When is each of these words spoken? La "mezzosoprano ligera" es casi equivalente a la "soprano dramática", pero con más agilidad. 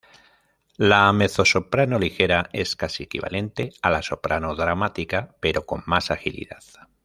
La 0.77 1.13
"mezzosoprano 1.13 1.99
ligera" 1.99 2.49
es 2.53 2.75
casi 2.75 3.03
equivalente 3.03 3.69
a 3.83 3.91
la 3.91 4.01
"soprano 4.01 4.55
dramática", 4.55 5.35
pero 5.39 5.67
con 5.67 5.83
más 5.85 6.09
agilidad. 6.09 6.63